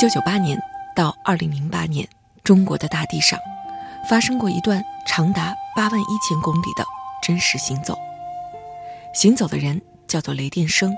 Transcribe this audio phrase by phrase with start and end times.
[0.00, 0.58] 九九八年
[0.96, 2.08] 到二零零八年，
[2.42, 3.38] 中国的大地上
[4.08, 6.82] 发生过一段长达八万一千公里的
[7.22, 7.94] 真实行走。
[9.12, 10.96] 行走的人叫做雷电生，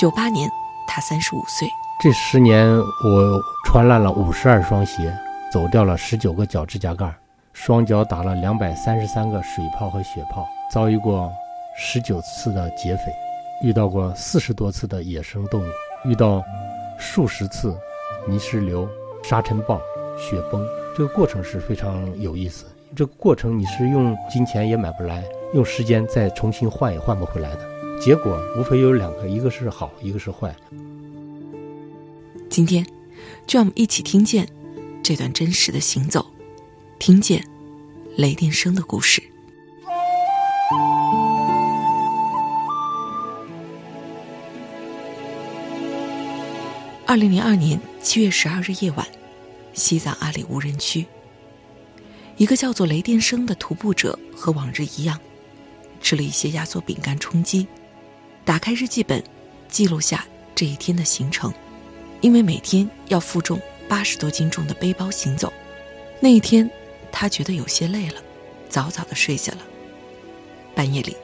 [0.00, 0.48] 九八年
[0.88, 1.68] 他三十五岁。
[2.00, 5.14] 这十年我穿烂了五十二双鞋，
[5.52, 7.14] 走掉了十九个脚指甲盖，
[7.52, 11.30] 双脚打了两百三十三个水泡和血泡，遭遇过
[11.76, 13.12] 十九次的劫匪，
[13.60, 15.66] 遇到过四十多次的野生动物，
[16.06, 16.42] 遇到
[16.98, 17.78] 数十次。
[18.26, 18.88] 泥石流、
[19.22, 19.80] 沙尘暴、
[20.18, 20.64] 雪崩，
[20.96, 22.64] 这个过程是非常有意思。
[22.96, 28.00] 这个过程你是用金钱也买不来，用时间再重新换也换不回来的。
[28.00, 30.54] 结果无非有两个，一个是好，一个是坏。
[32.48, 32.84] 今天，
[33.46, 34.48] 就让我们一起听见
[35.02, 36.24] 这段真实的行走，
[36.98, 37.44] 听见
[38.16, 39.22] 雷电声的故事。
[47.14, 49.06] 二零零二年七月十二日夜晚，
[49.72, 51.06] 西藏阿里无人区。
[52.36, 55.16] 一个叫做雷电生的徒步者和往日一样，
[56.00, 57.68] 吃了一些压缩饼干充饥，
[58.44, 59.22] 打开日记本，
[59.68, 61.54] 记录下这一天的行程。
[62.20, 65.52] 因为每天要负重八十多斤重的背包行走，
[66.18, 66.68] 那一天
[67.12, 68.20] 他觉得有些累了，
[68.68, 69.58] 早早的睡下了。
[70.74, 71.16] 半夜里，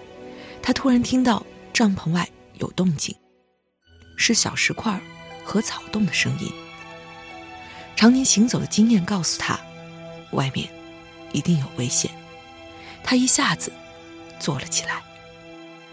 [0.62, 2.28] 他突然听到帐篷外
[2.60, 3.12] 有动静，
[4.16, 5.00] 是小石块。
[5.50, 6.48] 和草动的声音。
[7.96, 9.58] 常年行走的经验告诉他，
[10.30, 10.68] 外面
[11.32, 12.08] 一定有危险。
[13.02, 13.72] 他一下子
[14.38, 15.02] 坐了起来，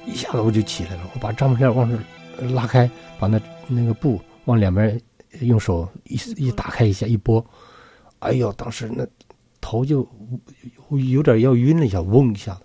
[0.06, 1.10] 一下子我就起来了。
[1.12, 5.02] 我把帐篷链往上拉开，把那那个布往两边
[5.42, 7.44] 用手一一打开一下一拨，
[8.20, 9.04] 哎呦，当时那
[9.60, 10.08] 头就
[10.92, 12.56] 有点要晕了一下，嗡一下，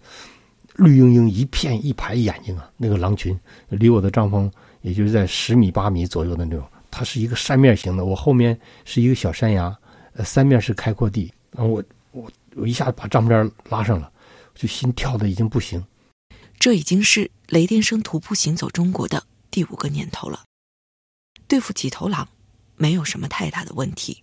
[0.74, 2.70] 绿莹莹一片一排眼睛啊！
[2.76, 3.34] 那个狼群
[3.70, 4.52] 离我的帐篷
[4.82, 6.62] 也就是在十米八米左右的那种。
[6.92, 9.74] 它是一个扇面形的，我后面是一个小山崖，
[10.12, 11.32] 呃，三面是开阔地。
[11.50, 14.12] 然后我我我一下子把帐篷帘拉上了，
[14.54, 15.82] 就心跳的已经不行。
[16.58, 20.44] 这已经是雷电生徒步行走中国的第五个年头了。
[21.48, 22.28] 对付几头狼，
[22.76, 24.22] 没有什么太大的问题。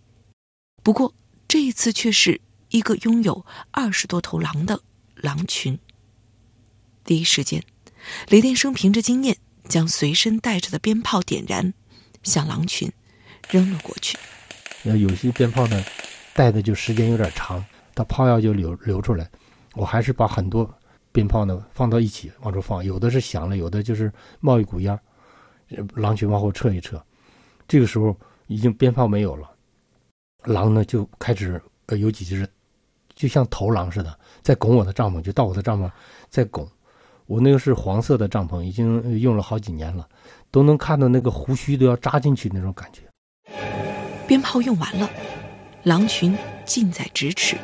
[0.84, 1.14] 不过
[1.48, 4.80] 这一次却是一个拥有二十多头狼的
[5.16, 5.78] 狼群。
[7.04, 7.64] 第一时间，
[8.30, 9.38] 雷电生凭着经验，
[9.68, 11.74] 将随身带着的鞭炮点燃。
[12.24, 12.92] 向狼群
[13.50, 14.18] 扔了过去。
[14.84, 15.84] 那有些鞭炮呢，
[16.34, 17.64] 带的就时间有点长，
[17.94, 19.30] 它炮药就流流出来。
[19.76, 20.70] 我还是把很多
[21.12, 24.98] 鞭炮呢放到一起往出放，有的是响了，有的就是冒一股烟
[25.96, 27.02] 狼群往后撤一撤。
[27.68, 29.50] 这个时候已经鞭炮没有了，
[30.44, 32.50] 狼呢就开始呃有几只，
[33.14, 35.92] 就像头狼似的，在拱我的帐篷，就到我的帐篷
[36.30, 36.68] 在拱。
[37.28, 40.10] 我那个是黄色的帐篷，已经用了好几年了。
[40.52, 43.02] 都能看到那个胡须都要扎进去那种感觉。
[44.28, 45.10] 鞭炮用完了，
[45.84, 47.58] 狼群近在咫尺，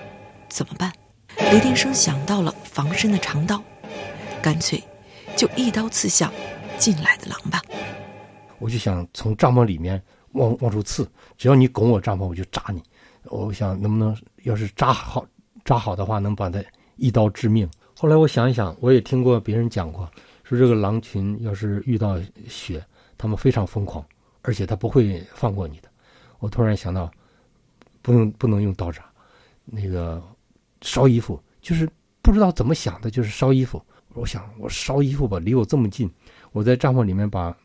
[0.50, 0.92] 怎么办？
[1.52, 3.62] 雷电生想到了防身的长刀，
[4.42, 4.82] 干脆
[5.36, 6.32] 就一刀刺向
[6.78, 7.62] 进来的狼吧。
[8.58, 11.08] 我就想从帐篷里面往往出刺，
[11.38, 12.82] 只要你拱我帐篷，我就扎你。
[13.26, 15.26] 我想能不能要是扎好
[15.66, 16.64] 扎好的话，能把它
[16.96, 17.70] 一刀致命。
[17.98, 20.10] 后来我想一想，我也听过别人讲过。
[20.48, 22.82] 说这个狼群要是遇到雪，
[23.18, 24.06] 他们非常疯狂，
[24.44, 25.90] 而且他不会放过你的。
[26.38, 27.12] 我突然想到，
[28.04, 29.04] 不用不能用刀扎，
[29.66, 30.22] 那个
[30.82, 31.90] 烧衣服，就是
[32.22, 33.84] 不知道怎么想的，就是烧衣服。
[34.14, 36.10] 我想我烧衣服吧，离我这么近，
[36.52, 37.58] 我在帐篷里面把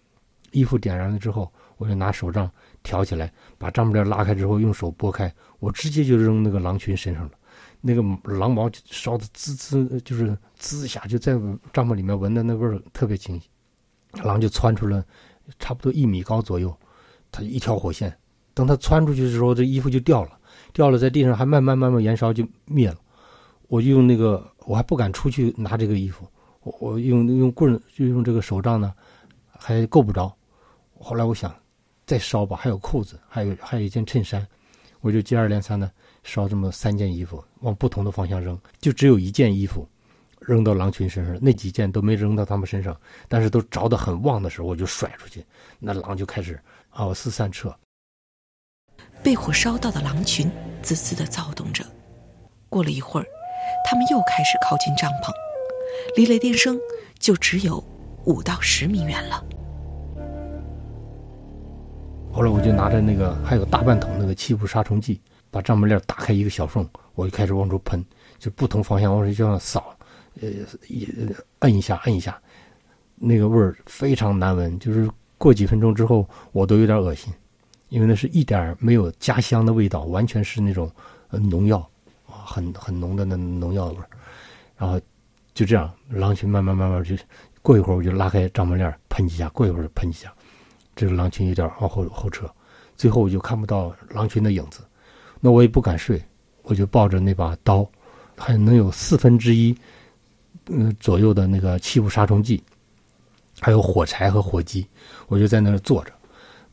[0.53, 2.51] 衣服点燃了之后，我就拿手杖
[2.83, 7.33] 挑起来，把帐篷帘拉开之后，用手拨开，我直接就扔那个狼群身上了。
[7.81, 8.03] 那个
[8.37, 11.33] 狼毛烧的滋滋，就是滋一下，就在
[11.73, 13.49] 帐篷里面闻的那味儿特别清晰。
[14.23, 15.05] 狼就窜出了
[15.59, 16.77] 差不多一米高左右，
[17.33, 18.15] 它一条火线。
[18.53, 20.39] 等它窜出去的时候，这衣服就掉了，
[20.75, 22.99] 掉了在地上还慢慢慢慢燃烧就灭了。
[23.69, 26.27] 我就用那个，我还不敢出去拿这个衣服，
[26.63, 28.93] 我我用用棍就用这个手杖呢，
[29.49, 30.31] 还够不着。
[30.99, 31.55] 后来我想
[32.05, 34.47] 再烧吧，还有裤子，还有还有一件衬衫，
[35.01, 35.91] 我就接二连三的。
[36.23, 39.87] 烧这么三件衣服，往不同的方向扔，就只有一件衣服，
[40.41, 42.99] 扔到狼群身上，那几件都没扔到他们身上，
[43.29, 45.45] 但是都着得很旺的时候，我就甩出去，
[45.79, 46.61] 那狼就开始
[46.91, 47.75] 啊四散撤。
[49.23, 50.51] 被火烧到的狼群
[50.83, 51.85] 滋滋的躁动着，
[52.69, 53.27] 过了一会儿，
[53.85, 55.31] 他们又开始靠近帐篷，
[56.17, 56.79] 离雷电声
[57.19, 57.83] 就只有
[58.25, 59.45] 五到十米远了。
[62.33, 65.21] 后来我就拿着那个还有大半桶那个气雾杀虫剂，
[65.51, 68.05] 把帐篷链打开一个小缝，我就开始往出喷，
[68.39, 69.97] 就不同方向往这样扫，
[70.41, 70.49] 呃，
[70.89, 71.09] 一
[71.61, 72.41] 摁一下摁一下，
[73.17, 77.33] 那个味儿非常难闻，就是过几分钟之后我都有点恶心，
[77.89, 80.91] 因为那是一点没有家乡的味道，完全是那种
[81.31, 81.79] 农药
[82.27, 84.09] 啊，很很浓的那农药的味儿。
[84.77, 84.99] 然后
[85.53, 87.15] 就这样，狼群慢慢慢慢就
[87.61, 90.33] 过一会儿我就拉开帐篷链喷几下，过一会儿喷几下。
[90.97, 92.51] 这个狼群有点往后后撤，
[92.97, 94.81] 最后我就看不到狼群的影子，
[95.41, 96.23] 那我也不敢睡，
[96.71, 97.85] 我就抱着那把刀，
[98.37, 99.77] 还能有四分之一，
[100.67, 102.63] 嗯左右的那个气雾杀虫剂，
[103.61, 104.87] 还有火柴和火机，
[105.27, 106.13] 我就在那儿坐着，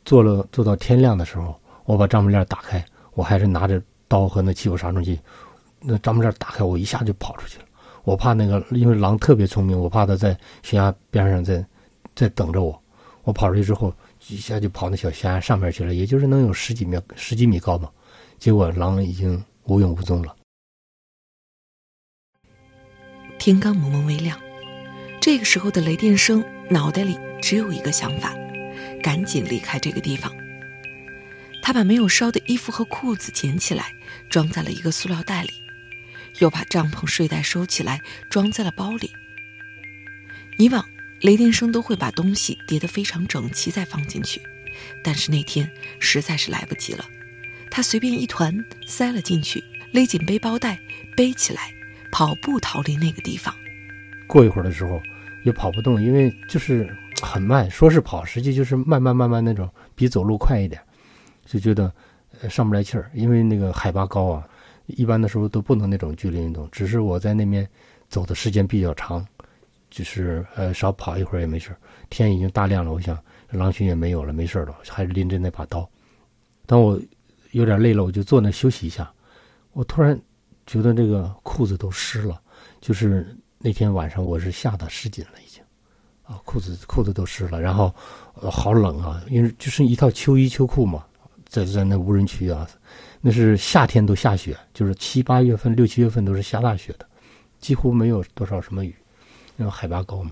[0.06, 2.86] 坐了坐到天亮的时候，我把帐篷链打开，
[3.16, 5.20] 我还是拿着刀和那气雾杀虫剂，
[5.82, 7.66] 那帐篷链打开，我一下就跑出去了，
[8.04, 11.66] 我怕那个，因为狼特别聪明，我怕它在悬崖边上在
[12.16, 12.80] 在等着我，
[13.24, 13.92] 我跑出去之后。
[14.30, 17.88] 一下就跑那小悬崖上面去了，也就是能有十几米、十几米高嘛。
[18.40, 20.36] 结果狼已经无影无踪了。
[23.38, 24.40] 天刚蒙蒙微亮，
[25.22, 28.34] 这个时候的雷电声脑袋里只有一个想法：
[29.04, 30.34] 赶紧离开这个地方。
[31.62, 33.92] 他把没有烧的衣服和裤子捡起来，
[34.30, 35.52] 装在了一个塑料袋里，
[36.40, 38.00] 又把帐篷、睡袋收起来，
[38.30, 39.12] 装在了包里。
[40.58, 40.84] 以往。
[41.22, 44.40] 雷电生都会把东西叠得非常整齐再放进去，
[45.04, 45.68] 但是那天
[46.00, 47.04] 实在是来不及了。
[47.70, 48.54] 他随便一团
[48.86, 50.80] 塞了进去，勒紧背包带，
[51.16, 51.72] 背起来，
[52.12, 53.54] 跑步逃离那个地方。
[54.28, 55.02] 过一会儿的时候，
[55.44, 56.90] 也跑不动，因为就是
[57.22, 60.82] 很慢，说是跑，实际就是慢慢慢慢那种，比走路快一点，
[61.46, 61.92] 就觉得
[62.50, 63.10] 上不来气儿。
[63.14, 64.48] 因为那个海拔高啊，
[64.86, 66.68] 一般的时候都不能那种剧烈运动。
[66.72, 67.68] 只是我在那边
[68.10, 69.26] 走的时间比较长。
[69.90, 71.74] 就是呃，少跑一会儿也没事
[72.10, 73.18] 天已经大亮了，我想
[73.52, 75.90] 狼群也没有了，没事了，还是拎着那把刀。
[76.66, 77.00] 当我
[77.52, 79.12] 有点累了，我就坐那休息一下。
[79.74, 80.20] 我突然
[80.66, 82.42] 觉得这个裤子都湿了，
[82.82, 85.62] 就是那天晚上我是吓得失禁了，已经
[86.24, 87.94] 啊，裤子裤子都湿了，然后
[88.34, 91.06] 好冷啊，因为就是一套秋衣秋裤嘛，
[91.48, 92.68] 在在那无人区啊，
[93.22, 97.08] 那是夏天都下雪，就是七八月份、六七月份都是下大雪的，
[97.60, 98.96] 几乎没有多少什么雨。
[99.58, 100.32] 因为海拔高嘛。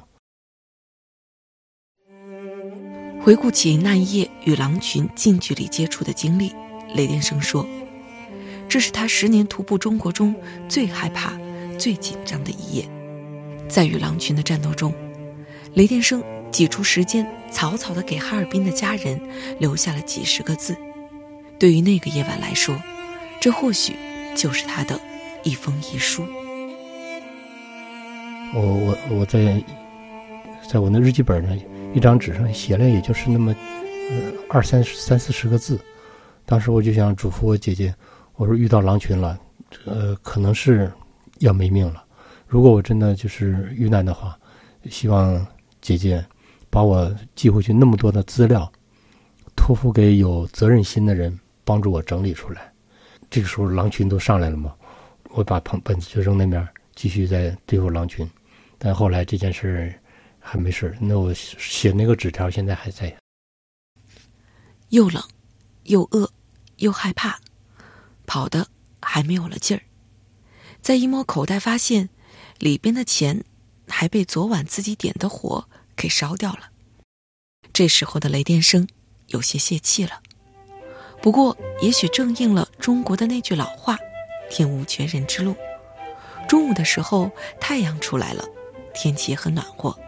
[3.24, 6.54] 回顾起那一夜与狼群近距离接触的经历，
[6.96, 7.68] 雷电生说
[8.70, 10.34] ：“这是他十年徒步中国中
[10.70, 11.38] 最害怕、
[11.78, 12.88] 最紧张的一夜。
[13.68, 14.94] 在与狼群的战斗中，
[15.74, 19.20] 雷电生挤出时间，草草的给哈尔滨的家人
[19.60, 20.76] 留下了几十个字。
[21.60, 22.82] 对于那个夜晚来说，
[23.42, 23.94] 这或许
[24.34, 24.98] 就是他的
[25.44, 26.26] 一封遗书。”
[28.54, 29.62] 我我我在，
[30.72, 31.60] 在我那日记本上
[31.94, 33.54] 一张纸上写了，也就是那么，
[34.12, 35.78] 呃二三三四十个字。
[36.46, 37.94] 当时我就想嘱咐我姐姐，
[38.36, 39.40] 我说遇到狼群了，
[39.86, 40.92] 呃，可能是
[41.40, 42.06] 要没命了。
[42.48, 44.38] 如果我真的就是遇难的话，
[44.90, 45.46] 希望
[45.82, 46.24] 姐姐
[46.70, 48.72] 把我寄回去那么多的资料，
[49.56, 52.72] 托付给有责任心的人，帮助我整理出来。
[53.30, 54.74] 这个时候狼群都上来了嘛，
[55.32, 58.30] 我把本本子就扔那边，继续在对付狼群。
[58.78, 59.92] 但后来这件事
[60.40, 63.14] 还没事那我写那个纸条现在还在。
[64.90, 65.22] 又冷，
[65.86, 66.32] 又饿，
[66.78, 67.40] 又害怕，
[68.28, 68.68] 跑的
[69.02, 69.84] 还没有了劲儿。
[70.82, 72.10] 再一摸口袋，发现
[72.60, 73.44] 里边的钱
[73.88, 76.70] 还被昨晚自己点的火给烧掉了。
[77.74, 78.88] 这时候的雷电声
[79.28, 80.22] 有些泄气了。
[81.22, 83.98] 不过，也许正应了中国的那句老话
[84.50, 85.56] ：“天无绝人之路。”
[86.48, 88.46] 中午的时候，太阳出来了。
[88.94, 90.00] 天气也很暖和，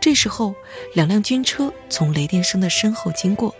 [0.00, 0.54] 这时候
[0.94, 3.54] 两辆军车从雷电生的身后经过。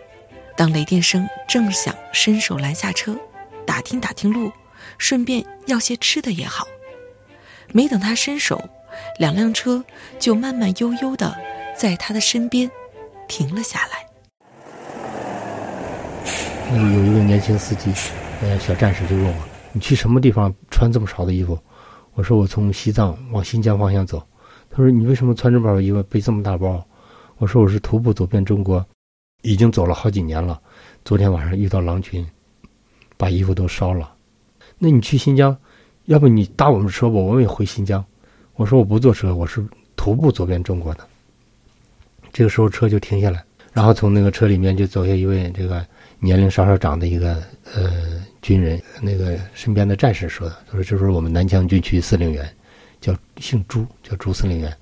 [0.61, 3.17] 当雷电声正想伸手拦下车，
[3.65, 4.53] 打听打听路，
[4.99, 6.67] 顺便要些吃的也好，
[7.73, 8.63] 没等他伸手，
[9.19, 9.83] 两辆车
[10.19, 11.35] 就慢慢悠悠的
[11.75, 12.71] 在他的身边
[13.27, 14.07] 停了下来。
[16.77, 17.91] 有一个年轻司机，
[18.43, 19.35] 呃，小战士就问我
[19.73, 21.59] ：“你去什么地方穿这么少的衣服？”
[22.13, 24.23] 我说：“我从西藏往新疆方向走。”
[24.69, 26.87] 他说：“你为什么穿这么衣服，背这么大包？”
[27.41, 28.87] 我说：“我是徒步走遍中国，
[29.43, 30.61] 已经走了好几年了。
[31.05, 32.27] 昨天晚上遇到狼群，
[33.17, 34.13] 把衣服都烧了。
[34.79, 35.57] 那你去新疆，
[36.07, 38.05] 要不你搭我们车吧，我们也回新疆。”
[38.57, 39.67] 我说我不坐车，我是
[39.97, 41.07] 徒步走遍中国的。
[42.31, 43.43] 这个时候车就停下来，
[43.73, 45.85] 然后从那个车里面就走下一位这个
[46.19, 47.43] 年龄稍稍长的一个
[47.75, 52.55] 呃军人，那个身边的战士说的，他说这是我们南疆军区司令员，
[53.01, 54.77] 叫姓朱，叫朱司令员。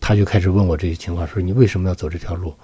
[0.00, 2.54] 他就开始问我这些情况，说你为什么要走这条路，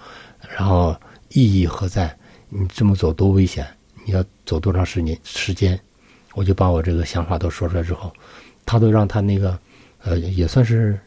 [0.54, 0.94] 然后
[1.30, 2.16] 意义何在？
[2.48, 3.66] 你这么走多危险？
[4.04, 5.18] 你要走多长时间？
[5.24, 5.78] 时间？
[6.34, 8.12] 我就把我这个想法都说出来之后，
[8.66, 9.58] 他都让他那个
[10.02, 10.98] 呃也算是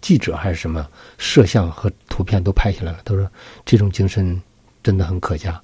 [0.00, 3.00] 记者还是什么摄像和图片都拍下来了。
[3.04, 3.30] 他说
[3.64, 4.40] 这种精神
[4.82, 5.62] 真的很可嘉，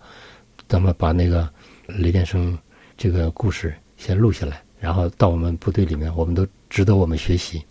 [0.69, 1.49] 咱们把那个
[1.87, 2.59] 雷电生
[2.97, 7.63] 这个故事先录下来，然后到我们部队里面，我们都值得我们学习。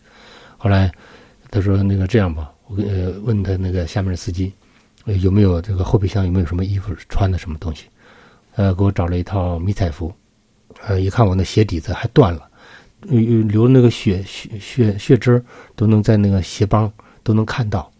[0.58, 0.92] 后来。
[1.52, 4.54] 他说：“那个这样吧，我呃问他那个下面的司机，
[5.06, 7.86] 有没有这个后备箱有没有什么衣服穿的什么东西？
[8.56, 10.14] 呃，给我找了一套迷彩服。
[10.82, 12.48] 呃，一看我那鞋底子还断了，
[13.02, 15.44] 流那个血血血血汁
[15.76, 16.92] 都能在那个鞋帮
[17.24, 17.92] 都能看到。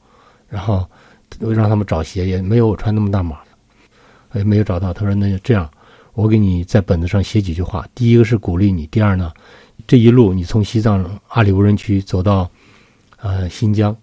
[0.48, 0.88] 然后
[1.40, 3.38] 让他们找鞋，也没有我穿那么大码
[4.32, 4.94] 的，也没有找到。
[4.94, 5.70] 他说：那就这样，
[6.14, 7.88] 我给你在本子上写几句话。
[7.94, 9.32] 第一个是鼓励你，第二呢，
[9.88, 12.50] 这一路你从西藏阿里无人区走到。”
[13.22, 13.94] 呃，新疆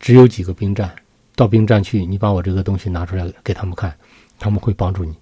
[0.00, 0.92] 只有几个兵站，
[1.40, 3.96] 到兵站去，你把我这个东西拿出来给他们看，
[4.38, 5.14] 他们会帮助你。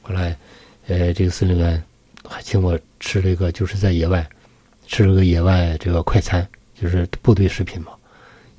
[0.00, 0.34] 后来，
[0.86, 1.82] 呃，这个司令员
[2.26, 4.26] 还请我吃了一个，就是在野外
[4.86, 7.88] 吃了个野外这个快餐，就是部队食品嘛。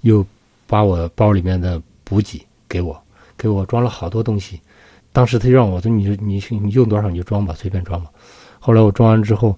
[0.01, 0.23] 又
[0.67, 2.95] 把我包里面的补给给我，
[3.35, 4.61] 给我装了好多东西。
[5.11, 8.11] 当时他让我说：“你你你用多少你就装吧，随便装吧。”
[8.61, 9.57] 后来我装完之后，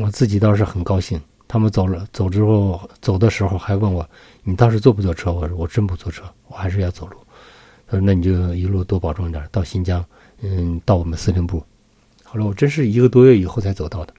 [0.00, 1.20] 我自己倒是很高兴。
[1.52, 4.08] 他们走了，走之后走的时候还问我
[4.42, 7.26] ：“你当时坐不坐车？”我说：“我真不坐车，我还是要走路。”
[7.86, 10.02] 他说：“那你就一路多保重点，到新疆，
[10.40, 11.62] 嗯，到我们司令部。”
[12.24, 14.14] 后来我真是一个多月以后才走到的。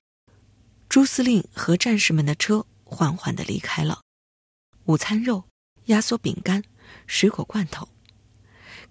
[0.87, 4.01] 朱司令和战士们的车缓缓的离开了，
[4.85, 5.43] 午餐肉、
[5.85, 6.63] 压缩饼干、
[7.07, 7.89] 水果罐头，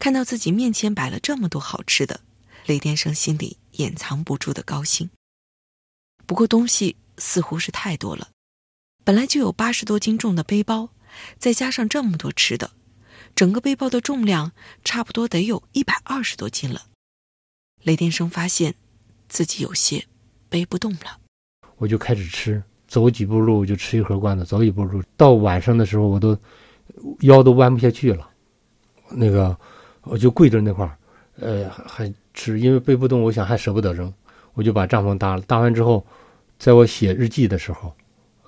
[0.00, 2.18] 看到自己面前摆了这么多好吃的，
[2.66, 5.08] 雷电生心里掩藏不住的高兴。
[6.26, 8.30] 不过东西似乎是太多了。
[9.04, 10.90] 本来就有八十多斤重的背包，
[11.38, 12.72] 再加上这么多吃的，
[13.36, 14.50] 整个背包的重量
[14.82, 16.86] 差不多得有一百二十多斤了。
[17.84, 18.74] 雷电生发现
[19.28, 20.04] 自己有些
[20.48, 21.18] 背不动了，
[21.76, 26.36] 我就开始吃，走几步路就吃一盒罐头，走几步路，到晚上的时候我都
[27.20, 28.28] 腰都弯不下去了，
[29.10, 29.56] 那个
[30.02, 30.98] 我就跪着那块儿，
[31.36, 34.12] 呃，还吃，因为背不动，我想还舍不得扔，
[34.54, 35.42] 我就把帐篷搭了。
[35.42, 36.06] 搭完之后，
[36.62, 37.92] 在我写日记的时候。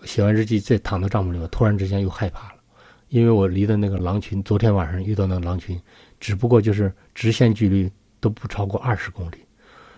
[0.05, 2.61] 写完日记，再躺到帐篷里面，突然之间又害怕了，
[3.09, 5.81] 因为我离的那个狼群，昨天晚上遇到那个狼群，
[6.21, 7.91] 只不过就是直线距离
[8.21, 9.39] 都不超过二十公里，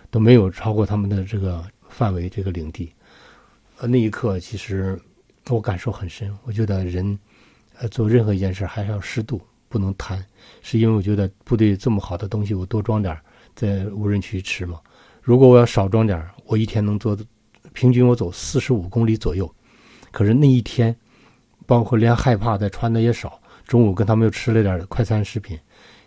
[0.09, 2.91] 都没有超过他们的这个范围这个领地。
[3.77, 4.99] 呃，那一刻其实
[5.49, 7.19] 我感受很深，我觉得人，
[7.91, 10.25] 做任何一件事还是要适度，不能贪。
[10.63, 13.15] 是因为我觉得部队这么好的东西，我多装点
[13.53, 14.79] 在无人区吃嘛。
[15.21, 17.15] 如果我要少装点我一天能做，
[17.77, 19.47] 平均我走四十五公里左右。
[20.09, 20.95] 可是那一天，
[21.67, 23.39] 包括连害怕的穿的也少。
[23.67, 25.55] 中午跟他们又吃了点快餐食品，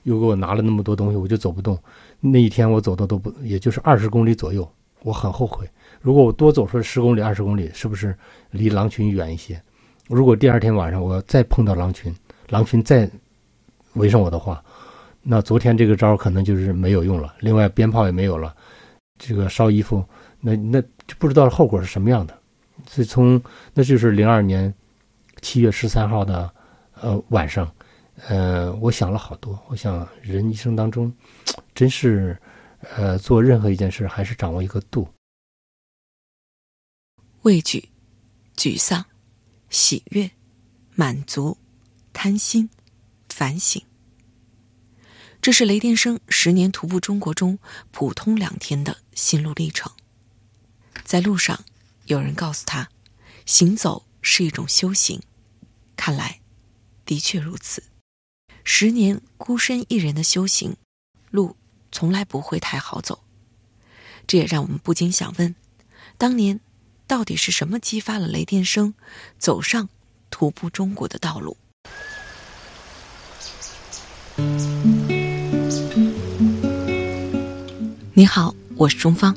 [0.02, 1.78] 又给我拿了那么多东西，我就走不动。
[2.18, 4.68] 那一天我走的都不，也就是二十公里左右。
[5.04, 5.64] 我很后悔，
[6.00, 8.16] 如果我多走出十公里、二十公里，是不是
[8.50, 9.62] 离狼群远一些？
[10.08, 12.12] 如果第二天晚上我再碰到狼群，
[12.48, 13.08] 狼群再
[13.92, 14.60] 围上我的话，
[15.22, 17.32] 那昨天这个招可能就是没有用了。
[17.38, 18.52] 另外鞭炮也没有了，
[19.18, 20.04] 这个烧衣服，
[20.40, 20.82] 那那
[21.18, 22.38] 不知道后果是什么样的。
[22.86, 23.40] 自从
[23.74, 24.72] 那就是零二年
[25.42, 26.52] 七月十三号的
[26.94, 27.70] 呃晚上，
[28.26, 29.58] 呃，我想了好多。
[29.68, 31.12] 我想人一生当中，
[31.74, 32.36] 真是
[32.96, 35.08] 呃做任何一件事还是掌握一个度。
[37.42, 37.88] 畏惧、
[38.56, 39.04] 沮丧、
[39.68, 40.30] 喜悦、
[40.94, 41.56] 满足、
[42.12, 42.68] 贪心、
[43.28, 43.82] 反省，
[45.40, 47.58] 这是雷电生十年徒步中国中
[47.90, 49.90] 普通两天的心路历程。
[51.10, 51.64] 在路上。
[52.04, 52.88] 有人告诉他，
[53.44, 55.20] 行走是一种修行。
[55.96, 56.38] 看来，
[57.04, 57.82] 的确如此。
[58.62, 60.76] 十年孤身一人的修行，
[61.32, 61.56] 路
[61.90, 63.24] 从来不会太好走。
[64.28, 65.52] 这也让我们不禁想问：
[66.16, 66.60] 当年
[67.08, 68.94] 到底是什么激发了雷电生
[69.36, 69.88] 走上
[70.30, 71.56] 徒步中国的道路？
[78.14, 79.36] 你好，我是钟芳。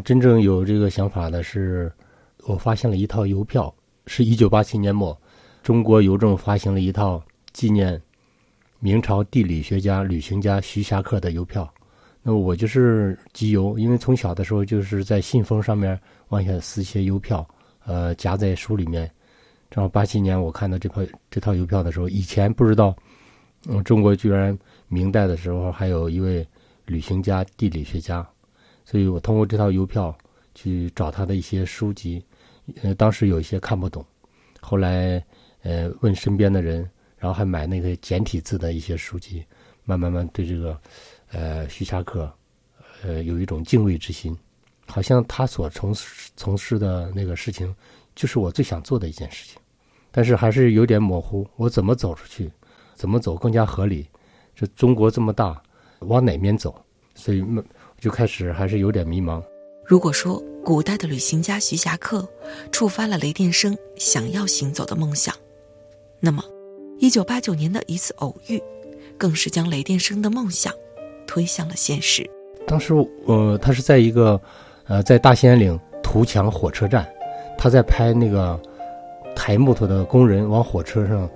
[0.00, 1.92] 真正有这个想法的是，
[2.46, 3.74] 我发现了一套邮票，
[4.06, 5.16] 是一九八七年末，
[5.62, 7.22] 中国邮政发行了一套
[7.52, 8.00] 纪念
[8.80, 11.72] 明朝地理学家、旅行家徐霞客的邮票。
[12.22, 15.98] 那我就是集邮，因为从小的时候就是在信封上面
[16.28, 17.46] 往下撕些邮票，
[17.84, 19.10] 呃，夹在书里面。
[19.70, 22.96] 正好八七年我看到这套这套邮票的时候，以前不知道，
[23.68, 24.56] 嗯，中国居然
[24.88, 26.46] 明代的时候还有一位
[26.86, 28.26] 旅行家、地理学家。
[28.84, 30.16] 所以我通过这套邮票
[30.54, 32.22] 去找他的一些书籍，
[32.82, 34.04] 呃，当时有一些看不懂，
[34.60, 35.24] 后来
[35.62, 39.44] 呃问身边的人，然后还买那个简体字的一些书籍，
[39.84, 40.78] 慢慢慢对这个
[41.30, 42.30] 呃徐霞客
[43.02, 44.36] 呃有一种敬畏之心，
[44.86, 47.74] 好像他所从事从事的那个事情
[48.14, 49.58] 就是我最想做的一件事情，
[50.10, 52.50] 但是还是有点模糊，我怎么走出去，
[52.94, 54.06] 怎么走更加合理？
[54.54, 55.60] 这中国这么大，
[56.00, 56.80] 往哪面走？
[57.16, 57.44] 所以
[58.04, 59.42] 就开始还是有点迷茫。
[59.82, 62.28] 如果说古代的旅行家徐霞客
[62.70, 65.34] 触发了雷电生想要行走的梦想，
[66.20, 66.44] 那么，
[66.98, 68.62] 一九八九年的一次偶遇，
[69.16, 70.70] 更是将雷电生的梦想
[71.26, 72.28] 推向了现实。
[72.66, 72.92] 当时，
[73.24, 74.38] 呃，他是在一个，
[74.86, 77.10] 呃，在大兴安岭图强火车站，
[77.56, 78.60] 他在拍那个
[79.34, 81.30] 抬木头的工人往火车上，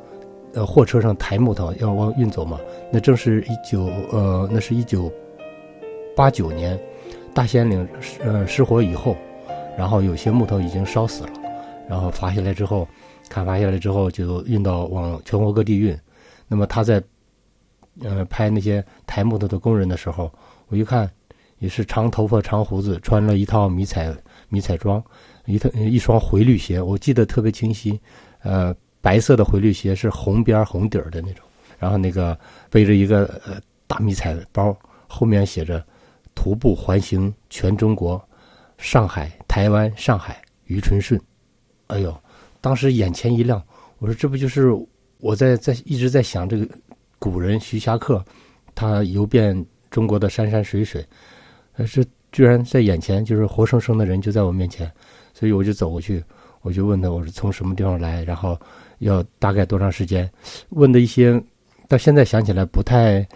[0.53, 2.61] 呃，货车上抬木头要往运走嘛。
[2.93, 5.11] 那正是一九，呃，那是一九。
[6.19, 6.77] 八九年，
[7.33, 9.17] 大兴安岭呃失火以后，
[9.77, 11.31] 然后有些木头已经烧死了，
[11.89, 12.89] 然后伐下来之后，
[13.29, 15.97] 砍伐下来之后就运到往全国各地运。
[16.49, 17.01] 那么他在
[18.03, 20.29] 呃拍那些抬木头的工人的时候，
[20.67, 21.09] 我一看
[21.61, 24.13] 也是长头发长胡子，穿了一套迷彩
[24.49, 25.01] 迷彩装，
[25.47, 28.01] 一套一双回绿鞋，我记得特别清晰，
[28.43, 31.47] 呃白色的回绿鞋是红边红底儿的那种，
[31.79, 32.37] 然后那个
[32.71, 33.55] 背着一个呃
[33.87, 34.77] 大迷彩包，
[35.07, 35.81] 后面写着。
[36.39, 38.25] 徒步环行全中国，
[38.77, 41.21] 上海、台湾、上海，于春顺。
[41.89, 42.17] 哎呦，
[42.61, 43.61] 当时眼前一亮，
[43.99, 44.69] 我说这不就是
[45.19, 46.65] 我在在一直在想这个
[47.19, 48.25] 古人徐霞客，
[48.73, 51.05] 他游遍中国的山山水水，
[51.73, 54.89] 呃，这居然在眼前，就是活生生的人就在我面前，
[55.35, 56.23] 所以我就走过去，
[56.61, 58.57] 我就问他，我说从什么地方来，然后
[59.01, 60.31] 要大概多长时间，
[60.69, 61.43] 问的一些
[61.89, 63.27] 到现在想起来不太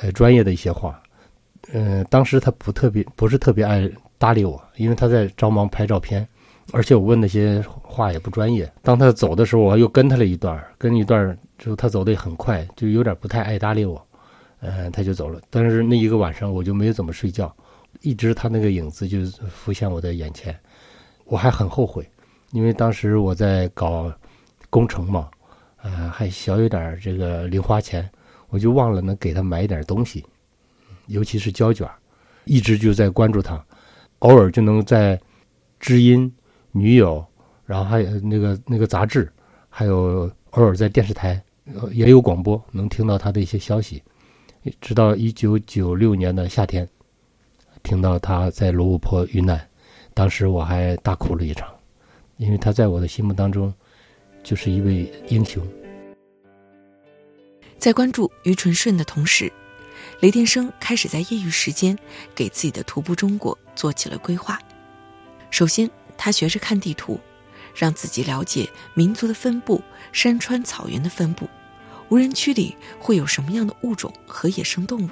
[0.00, 1.01] 呃专业的一些话。
[1.72, 6.26] 嗯，当时他不特别，不是特别爱搭理我，因为他在着忙拍照片，
[6.72, 8.70] 而且我问那些话也不专业。
[8.82, 14.04] 当他走的时候，我又跟他了一段，跟一段之后他走的也很快，就有点不太爱搭理我。
[14.60, 15.40] 嗯，他就走了。
[15.50, 17.54] 但是那一个晚上我就没有怎么睡觉，
[18.00, 20.56] 一直他那个影子就浮现我的眼前。
[21.24, 22.08] 我还很后悔，
[22.50, 24.12] 因为当时我在搞
[24.68, 25.28] 工程嘛，
[25.82, 28.08] 呃，还小有点这个零花钱，
[28.50, 30.24] 我就忘了能给他买一点东西。
[31.12, 31.88] 尤其是胶卷，
[32.44, 33.62] 一直就在关注他，
[34.20, 35.20] 偶尔就能在
[35.78, 36.32] 知音、
[36.72, 37.24] 女友，
[37.64, 39.30] 然后还有那个那个杂志，
[39.68, 41.40] 还有偶尔在电视台
[41.92, 44.02] 也有广播，能听到他的一些消息。
[44.80, 46.88] 直到一九九六年的夏天，
[47.82, 49.60] 听到他在罗布泊遇难，
[50.14, 51.68] 当时我还大哭了一场，
[52.36, 53.72] 因为他在我的心目当中
[54.42, 55.62] 就是一位英雄。
[57.76, 59.52] 在关注于纯顺的同时。
[60.22, 61.98] 雷电生开始在业余时间
[62.32, 64.56] 给自己的徒步中国做起了规划。
[65.50, 67.18] 首先，他学着看地图，
[67.74, 69.82] 让自己了解民族的分布、
[70.12, 71.50] 山川草原的分布、
[72.08, 75.10] 无人区里会有什么样的物种和野生动物。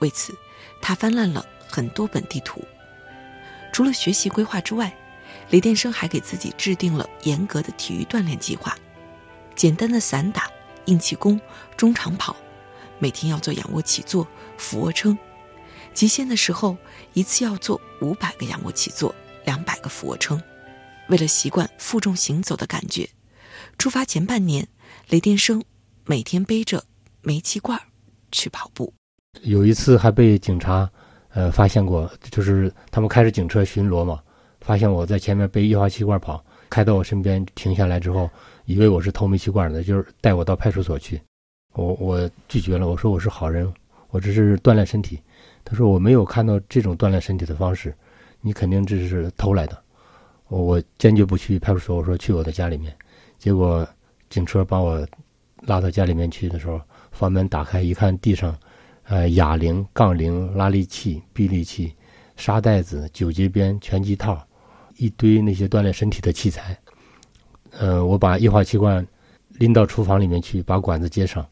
[0.00, 0.36] 为此，
[0.82, 2.62] 他翻烂了很多本地图。
[3.72, 4.94] 除了学习规划之外，
[5.48, 8.76] 雷电生还给自己制定了严格的体育锻炼计划：
[9.54, 10.50] 简单的散打、
[10.84, 11.40] 硬气功、
[11.78, 12.36] 中长跑。
[12.98, 15.16] 每天要做仰卧起坐、俯卧撑，
[15.92, 16.76] 极限的时候
[17.12, 20.40] 一次要做五百个仰卧起坐、两百个俯卧撑。
[21.08, 23.08] 为了习惯负重行走的感觉，
[23.78, 24.66] 出发前半年，
[25.08, 25.62] 雷电生
[26.04, 26.82] 每天背着
[27.22, 27.80] 煤气罐
[28.32, 28.92] 去跑步。
[29.42, 30.90] 有一次还被警察
[31.28, 34.20] 呃发现过，就是他们开着警车巡逻嘛，
[34.62, 38.28] 发现我在前面背液化气罐跑，开到我身边停下来之后，
[38.64, 41.20] 以为我是偷煤气罐的，就是带我到派出所去。
[41.76, 43.70] 我我拒绝了，我说我是好人，
[44.08, 45.20] 我只是锻炼身体。
[45.62, 47.94] 他说我没有看到这种锻炼身体的方式，
[48.40, 49.76] 你肯定这是偷来的。
[50.48, 52.96] 我坚决不去派出所，我说去我的家里面。
[53.38, 53.86] 结果
[54.30, 55.06] 警车把我
[55.62, 56.80] 拉到家里面去的时候，
[57.12, 58.56] 房门打开一看，地上，
[59.04, 61.92] 呃，哑铃、杠铃、拉力器、臂力器、
[62.36, 64.42] 沙袋子、九节鞭、拳击套，
[64.96, 66.78] 一堆那些锻炼身体的器材。
[67.72, 69.06] 呃，我把液化气罐
[69.58, 71.46] 拎到厨房里面去，把管子接上，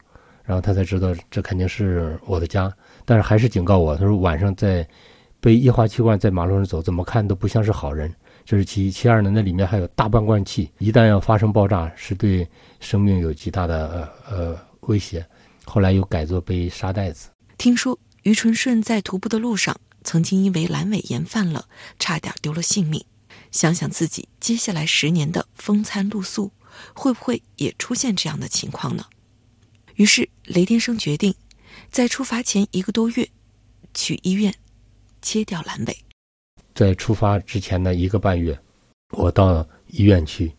[0.45, 2.71] 然后他才知道这肯定是我的家。
[3.03, 4.87] 但是还是警告我，他说晚上在
[5.39, 8.13] 背液化气罐在马路上走，怎么看都不像是好人。
[8.45, 12.47] 这是其一，其二呢，那里面还有大半罐气，一旦要发生爆炸，是对
[12.79, 15.25] 生命有极大的呃威胁。
[15.65, 17.29] 后来又改做背沙袋子。
[17.57, 21.65] 听说于纯顺在徒步的路上，曾经因为阑尾炎犯了，
[21.97, 23.03] 差点丢了性命。
[23.51, 26.51] 想想自己接下来十年的风餐露宿，
[26.93, 29.05] 会不会也出现这样的情况呢？
[29.95, 31.33] 于是雷天生决定，
[31.89, 33.27] 在出发前一个多月，
[33.93, 34.53] 去医院
[35.21, 35.97] 切掉阑尾。
[36.73, 38.57] 在出发之前的一个半月，
[39.11, 40.51] 我到医院去，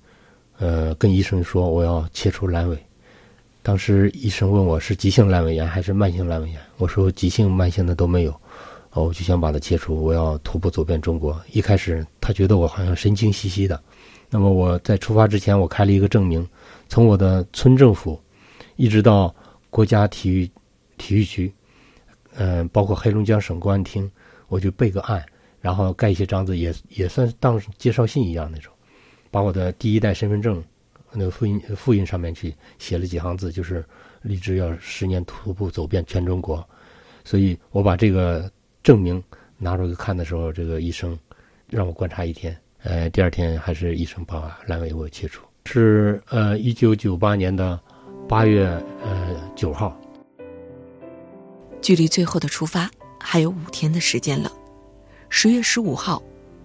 [0.58, 2.78] 呃，跟医生说我要切除阑尾。
[3.62, 8.32] 当时医生问我是急性阑尾炎还是慢性阑尾炎，我说急性、慢性的都没有。
[8.90, 11.38] 哦，我就想把它切除，我要徒步走遍中国。
[11.52, 13.80] 一开始他觉得我好像神经兮兮的，
[14.30, 16.48] 那么我在出发之前，我开了一个证明，
[16.88, 18.18] 从我的村政府，
[18.76, 19.34] 一直到
[19.70, 20.50] 国家体育
[20.96, 21.52] 体育局，
[22.34, 24.10] 嗯，包括黑龙江省公安厅，
[24.48, 25.24] 我就备个案，
[25.60, 28.72] 然后盖一些章子，也也算当介绍信一样那种，
[29.30, 30.62] 把我的第一代身份证
[31.12, 33.84] 那个复印复印上面去写了几行字，就是
[34.22, 36.66] 立志要十年徒步走遍全中国，
[37.24, 38.50] 所以我把这个。
[38.86, 39.20] 证明
[39.58, 41.18] 拿出去看的时候，这个医生
[41.68, 42.56] 让我观察一天。
[42.84, 45.44] 呃，第二天还是医生把阑尾给我切除。
[45.64, 47.76] 是呃，一九九八年的
[48.28, 48.66] 八月
[49.04, 49.96] 呃九号。
[51.80, 54.50] 距离最后的出发还有五天的时间了。
[55.28, 56.20] 十月十五号，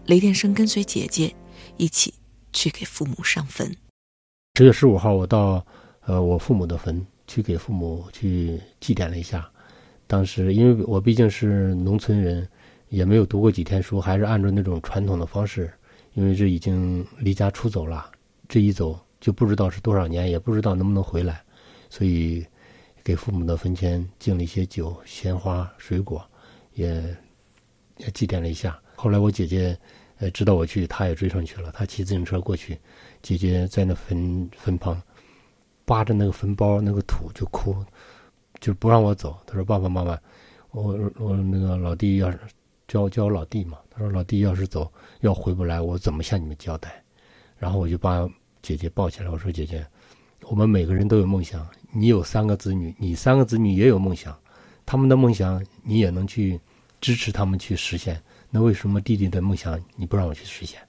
[0.07, 1.31] 雷电生跟随姐姐
[1.77, 2.15] 一起
[2.51, 3.75] 去给父母上坟。
[4.57, 5.63] 十月十五号，我到
[6.07, 9.47] 呃我父母的坟去给父母去祭奠了一下。
[10.07, 12.47] 当时，因为我毕竟是农村人，
[12.89, 15.71] 也没有读过几天书，还是按照那种传统的方式。
[16.13, 18.09] 因为这已经离家出走了，
[18.49, 21.41] 这一走就不知道是多少年，也不知道能不能回来，
[21.91, 22.43] 所以
[23.03, 26.27] 给父母的坟前敬了一些酒、鲜花、水果，
[26.73, 27.15] 也
[27.97, 28.81] 也祭奠了一下。
[28.95, 29.77] 后来我姐姐
[30.17, 32.79] 呃知道我去，她也追上去了，她骑自行车过去，
[33.21, 34.99] 姐姐在那坟坟旁
[35.85, 37.75] 扒着那个坟包那个土就哭。
[38.59, 40.15] 就不让我走，她说：“爸爸妈妈，
[40.69, 42.39] 我我那个老弟要是
[42.87, 47.03] 叫叫我老弟嘛，他说老弟要是走要回不来，我怎么向你们交代？”
[47.57, 48.29] 然后我就把
[48.61, 49.83] 姐姐抱起来，我说：“姐姐，
[50.43, 54.37] 我们每个人都有梦想，你有三个子女，你三个子女也有梦想，
[54.85, 56.59] 他们的梦想你也能去
[56.99, 60.79] 支持他们去实现，那为什么弟弟的梦想你不让我去实现？”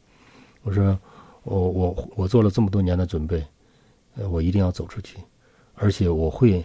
[0.62, 0.98] 我说
[1.42, 3.44] ：“我我我做了这么多年的准备，
[4.14, 5.18] 呃，我一定要走出去，
[5.74, 6.64] 而且我会。”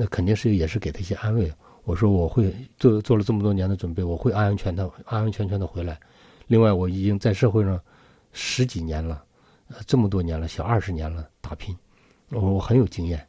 [0.00, 1.52] 那肯定是也是给他一些安慰。
[1.82, 5.98] 我说我会做做了这么多年的准备，我会安安全的安安全全的回来。
[6.46, 7.80] 另外，我已经在社会上
[8.32, 9.24] 十几年了，
[9.68, 11.76] 呃，这么多年了，小二十年了，打拼，
[12.28, 13.26] 我我很有经验。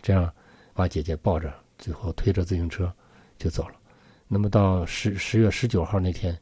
[0.00, 0.32] 这样
[0.72, 2.92] 把姐姐抱着，最后推着自行车
[3.38, 3.74] 就走了。
[4.26, 6.38] 那么到十十月十九号那天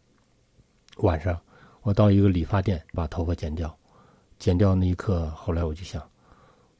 [0.98, 1.38] 晚上，
[1.82, 3.76] 我到一个理发店把头发剪掉，
[4.38, 6.02] 剪掉那一刻，后来我就想，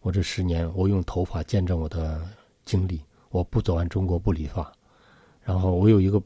[0.00, 2.26] 我这十年我用头发见证我的。
[2.66, 4.72] 经历，我不走完中国不理发，
[5.40, 6.20] 然后我有一个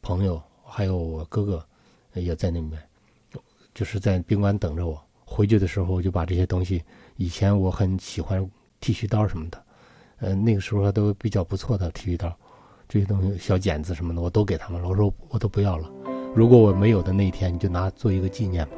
[0.00, 1.62] 朋友，还有我哥哥
[2.14, 2.82] 也在那边，
[3.74, 4.98] 就是在宾馆等着我。
[5.26, 6.82] 回去的时候，我就把这些东西，
[7.16, 9.62] 以前我很喜欢剃须刀什么的，
[10.22, 12.34] 呃，那个时候都比较不错的剃须刀，
[12.88, 14.88] 这些东西小剪子什么的，我都给他们了。
[14.88, 15.90] 我说我都不要了，
[16.34, 18.76] 如果我没有的那一天，你就拿做一个纪念吧。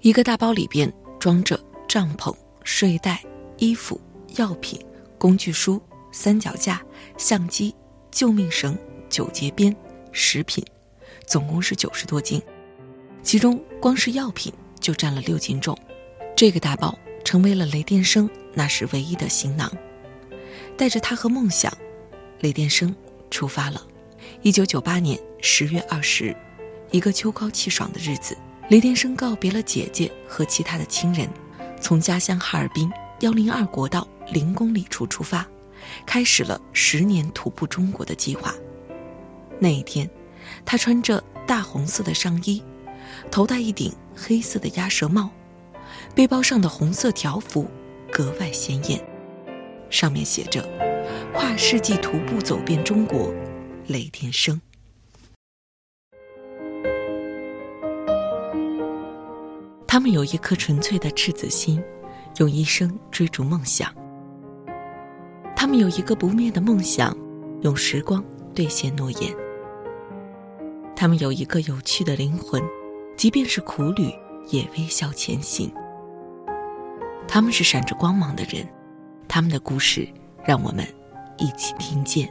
[0.00, 3.22] 一个大包里边装着帐篷、睡袋、
[3.58, 4.00] 衣服、
[4.36, 4.80] 药品。
[5.18, 6.82] 工具书、三脚架、
[7.16, 7.72] 相机、
[8.10, 8.76] 救命绳、
[9.08, 9.72] 九节鞭、
[10.10, 10.64] 食品，
[11.28, 12.42] 总共是九十多斤，
[13.22, 15.78] 其中光是药品就占了六斤重。
[16.34, 16.92] 这个大包
[17.32, 19.72] 成为了雷电生那时唯一的行囊。
[20.76, 21.72] 带着他和梦想，
[22.40, 22.94] 雷电生
[23.30, 23.82] 出发了。
[24.42, 26.36] 一九九八年十月二十日，
[26.90, 28.36] 一个秋高气爽的日子，
[28.68, 31.26] 雷电生告别了姐姐和其他的亲人，
[31.80, 34.06] 从家乡哈尔滨幺零二国道。
[34.30, 35.46] 零公里处出发，
[36.04, 38.54] 开始了十年徒步中国的计划。
[39.58, 40.08] 那一天，
[40.66, 42.62] 他穿着大红色的上衣，
[43.30, 45.30] 头戴一顶黑色的鸭舌帽，
[46.14, 47.66] 背包上的红色条幅
[48.12, 49.02] 格外鲜艳，
[49.88, 50.62] 上面写着
[51.32, 53.32] “跨世纪徒步走遍中国，
[53.86, 54.60] 雷天生”。
[59.88, 61.82] 他们有一颗纯粹的赤子心，
[62.38, 63.90] 用一生追逐梦想。
[65.56, 67.16] 他们有一个不灭的梦想，
[67.62, 68.22] 用时光
[68.54, 69.34] 兑现诺言。
[70.94, 72.62] 他们有一个有趣的灵魂，
[73.16, 74.12] 即便是苦旅
[74.48, 75.72] 也微笑前行。
[77.34, 78.62] 他们是闪着光芒的人，
[79.26, 80.06] 他们的故事
[80.44, 80.86] 让我们
[81.38, 82.30] 一起听见。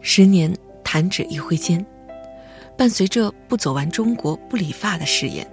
[0.00, 0.50] 十年
[0.82, 1.84] 弹指一挥间，
[2.74, 5.46] 伴随着不走完中国不理发的誓言，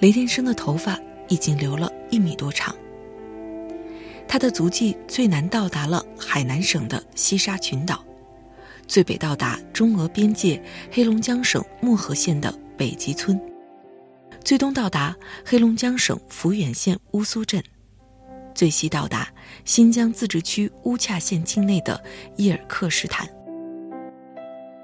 [0.00, 2.76] 雷电生的头发已经留了一米多长。
[4.28, 8.04] 他的足迹最难到达了海南省的西沙群岛，
[8.90, 13.40] 最北到达中俄边界黑龙江省漠河县的北极村，
[14.42, 17.62] 最东到达黑龙江省抚远县乌苏镇，
[18.52, 19.32] 最西到达
[19.64, 22.02] 新疆自治区乌恰县境内的
[22.34, 23.28] 伊尔克什坦。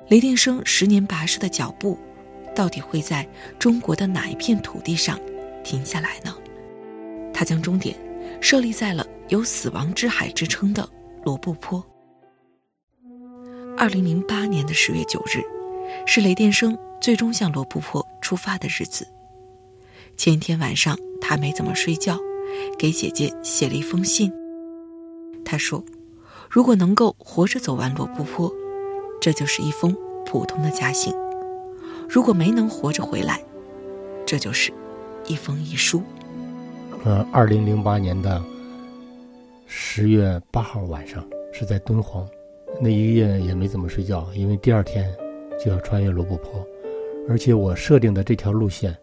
[0.06, 1.98] 雷电生十年跋涉的脚步，
[2.54, 5.18] 到底会在中国的哪一片土地上
[5.64, 6.32] 停下来呢？
[7.34, 7.96] 他将终点
[8.40, 10.88] 设立在了有“死亡之海”之称的
[11.24, 11.84] 罗布泊。
[13.78, 15.42] 二零零八年的十月九日，
[16.06, 19.06] 是雷电生最终向罗布泊出发的日子。
[20.16, 22.18] 前一天晚上，他没怎么睡觉，
[22.78, 24.32] 给姐姐写了一封信。
[25.44, 25.84] 他说
[26.48, 28.50] ：“如果能够活着走完罗布泊。”
[29.20, 31.12] 这就是一封普通的家信，
[32.08, 33.42] 如果没能活着回来，
[34.24, 34.72] 这就是
[35.26, 36.02] 一封遗书。
[37.04, 38.40] 呃，二零零八年的
[39.66, 42.28] 十月八号晚上，是在敦煌，
[42.80, 45.14] 那一夜也没怎么睡觉，因为第二天
[45.58, 46.66] 就要穿越罗布泊，
[47.28, 48.96] 而且我设定的这条路线，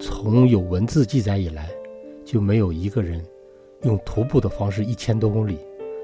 [0.00, 1.68] 从有文字记载以来，
[2.24, 3.24] 就没有一个人
[3.82, 5.58] 用徒步的方式一千多公里，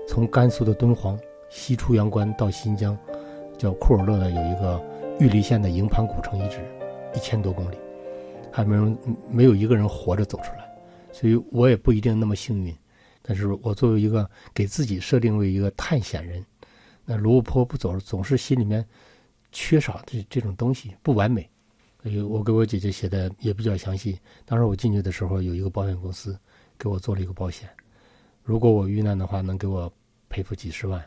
[0.08, 2.96] 从甘肃的敦煌西出阳关到新疆。
[3.56, 4.82] 叫库尔勒的有一个
[5.20, 6.58] 玉梨县的营盘古城遗址，
[7.14, 7.76] 一千多公里，
[8.50, 8.96] 还没有
[9.30, 10.68] 没有一个人活着走出来，
[11.12, 12.74] 所以我也不一定那么幸运。
[13.22, 16.44] 但是我作为一个给自己设定为一个探险人，
[17.04, 18.86] 那罗布泊不走，总是心里面
[19.52, 21.48] 缺少这这种东西，不完美。
[22.02, 24.18] 以我给我姐姐写的也比较详细。
[24.44, 26.38] 当时我进去的时候，有一个保险公司
[26.78, 27.68] 给我做了一个保险，
[28.42, 29.90] 如果我遇难的话，能给我
[30.28, 31.02] 赔付几十万。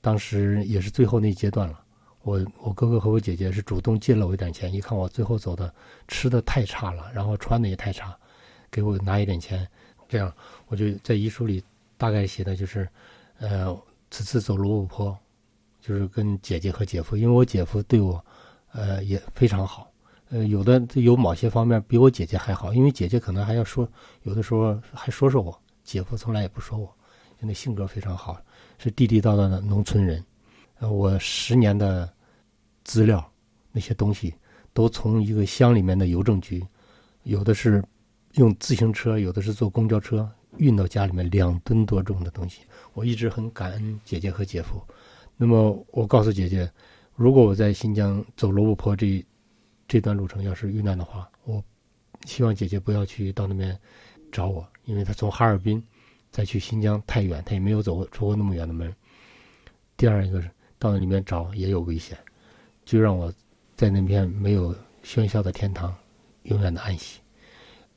[0.00, 1.84] 当时也是最后那阶段了。
[2.22, 5.72] 我我哥哥和我姐姐是主动借了我一点钱，一看我最后走的
[6.08, 8.14] 吃的太差了，然后穿的也太差，
[8.70, 9.66] 给我拿一点钱，
[10.08, 10.34] 这样
[10.66, 11.62] 我就在遗书里
[11.96, 12.88] 大概写的就是，
[13.38, 13.74] 呃，
[14.10, 15.18] 此次走罗布泊，
[15.80, 18.24] 就是跟姐姐和姐夫，因为我姐夫对我，
[18.72, 19.90] 呃也非常好，
[20.28, 23.88] 呃有的有某些方面比我姐姐还好，因为姐姐可能还要说，
[24.22, 26.86] 有的时候还说说我，姐夫从来也不说我，
[27.40, 28.40] 就那性格非常好，
[28.78, 30.24] 是地地道道的农村人。
[30.78, 32.10] 呃，我十年的
[32.84, 33.30] 资料
[33.72, 34.34] 那些东西，
[34.72, 36.64] 都从一个乡里面的邮政局，
[37.24, 37.84] 有的是
[38.34, 42.62] 用自行车，有的是坐公交车运到家里面，两吨多重的东西。
[42.94, 44.82] 我一直很感恩姐姐和姐夫。
[45.40, 46.70] 那么我告诉姐姐，
[47.14, 49.24] 如果我在新疆走罗布泊这
[49.88, 51.64] 这段路程要是遇难的话，我
[52.26, 53.74] 希望姐姐不要去到那边
[54.30, 55.82] 找我，因为她从哈尔滨
[56.30, 58.94] 再去新疆太远，她也没有走过出过那么远的门。
[59.96, 60.50] 第二一个是。
[60.82, 62.16] 到那里面找也有危险，
[62.86, 63.30] 就让我
[63.76, 64.74] 在那边没有
[65.04, 65.94] 喧嚣的天堂，
[66.44, 67.20] 永远的安息。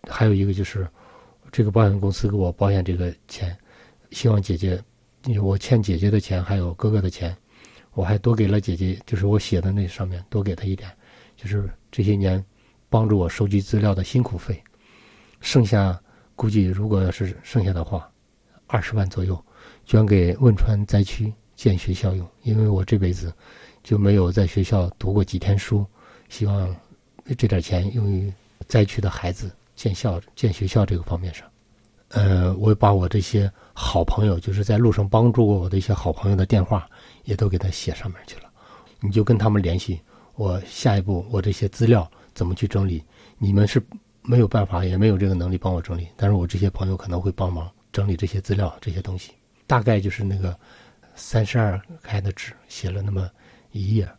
[0.10, 0.86] 还有一个就是，
[1.50, 3.58] 这个保险公司给我保险这个钱，
[4.12, 4.84] 希望姐姐，
[5.42, 7.36] 我欠姐姐的钱还有哥哥的钱，
[7.94, 10.90] 我还多给了姐姐，就是我写的那上面多给她一点，
[11.36, 12.44] 就是这些年
[12.90, 14.62] 帮助我收集资料的辛苦费。
[15.40, 16.00] 剩下
[16.36, 18.10] 估计如果要是剩下的话，
[18.68, 19.44] 二十万左右，
[19.86, 21.34] 捐给汶川灾区。
[21.56, 23.32] 建学校用，因为我这辈子
[23.84, 25.86] 就没有在学校读过几天书，
[26.28, 26.76] 希望
[27.38, 28.34] 这点钱用于
[28.68, 31.48] 灾区的孩子建校、建学校这个方面上。
[32.10, 36.88] 呃，我把我这些好朋友，就是在路上帮助过我的一些好朋友的电话，
[37.24, 38.44] 也都给他写上面去了。
[39.00, 40.00] 你就跟他们联系，
[40.36, 43.04] 我下一步我这些资料怎么去整理？
[43.38, 43.82] 你们是
[44.22, 49.32] 没有办法，也没有这个能力帮我整理，但是我这些朋友可能会帮忙整理这些资料、这些东西。
[49.68, 50.58] 大概就是那个。
[51.16, 53.30] 三十二开的纸写了那么
[53.72, 54.10] 一页，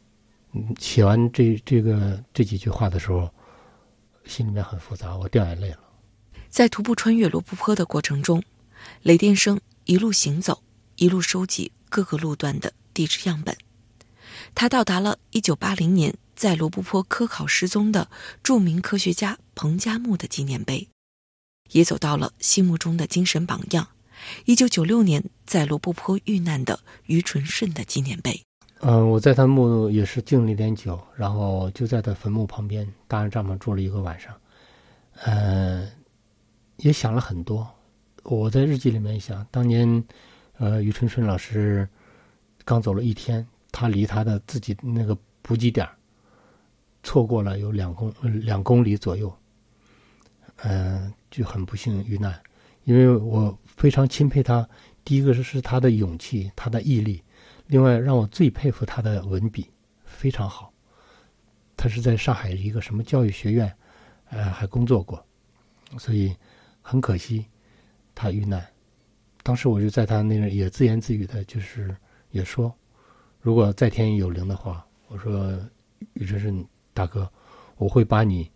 [0.52, 3.28] 嗯，写完这这个这几句话的时候，
[4.26, 5.78] 心里面很复杂，我掉眼泪了。
[6.48, 8.40] 在徒步穿越罗布泊的过程中，
[9.04, 10.62] 雷电生一路行走，
[10.96, 13.54] 一路收集各个路段的地质样本。
[14.54, 18.08] 他到达了一九八零年在罗布泊科考失踪的
[18.42, 20.88] 著名科学家彭加木的纪念碑，
[21.70, 23.86] 也走到了心目中的精神榜样。
[24.46, 28.42] 一九九六年，在罗布泊遇难的于纯顺的纪念碑。
[28.80, 34.34] 嗯，我在他墓也是敬了一点酒，然后就在他坟墓旁边搭上帐篷住了一个晚上。
[35.26, 35.92] 嗯，
[36.78, 37.68] 也想了很多，
[38.24, 40.02] 我在日记里面想，当年，
[40.56, 41.86] 呃，于春春老师
[42.64, 45.86] 刚走了一天，他离他的自己那个补给点
[47.02, 49.30] 错过了有两公两公里左右，
[50.62, 52.40] 嗯，就很不幸遇难。
[52.84, 54.66] 因为我非常钦佩他，
[55.04, 57.22] 第一个是是他的勇气，他的毅力，
[57.66, 59.70] 另外让我最佩服他的文笔
[60.04, 60.72] 非常好。
[61.76, 63.70] 他是在上海一个什么教育学院，
[64.30, 65.22] 呃，还工作过，
[65.98, 66.34] 所以
[66.80, 67.44] 很可惜
[68.14, 68.66] 他遇难。
[69.42, 71.94] 当时我就在他那儿也自言自语的，就是
[72.30, 72.74] 也说，
[73.40, 75.58] 如果在天有灵的话，我说
[76.14, 76.52] 宇哲是
[76.92, 77.30] 大哥，
[77.76, 78.50] 我会把你